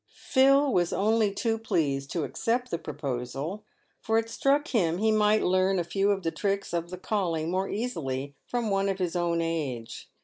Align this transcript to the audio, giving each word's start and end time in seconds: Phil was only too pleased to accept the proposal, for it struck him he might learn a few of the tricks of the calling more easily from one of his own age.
Phil 0.15 0.73
was 0.73 0.91
only 0.91 1.31
too 1.31 1.59
pleased 1.59 2.09
to 2.09 2.23
accept 2.23 2.71
the 2.71 2.79
proposal, 2.79 3.63
for 4.01 4.17
it 4.17 4.31
struck 4.31 4.69
him 4.69 4.97
he 4.97 5.11
might 5.11 5.43
learn 5.43 5.77
a 5.77 5.83
few 5.83 6.09
of 6.09 6.23
the 6.23 6.31
tricks 6.31 6.73
of 6.73 6.89
the 6.89 6.97
calling 6.97 7.51
more 7.51 7.69
easily 7.69 8.33
from 8.47 8.71
one 8.71 8.89
of 8.89 8.97
his 8.97 9.15
own 9.15 9.43
age. 9.43 10.09